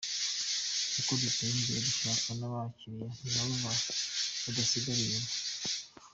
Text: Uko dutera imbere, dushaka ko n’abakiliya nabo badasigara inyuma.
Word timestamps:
Uko 0.99 1.11
dutera 1.21 1.55
imbere, 1.59 1.79
dushaka 1.87 2.19
ko 2.25 2.31
n’abakiliya 2.39 3.09
nabo 3.33 3.53
badasigara 4.43 4.99
inyuma. 5.05 5.29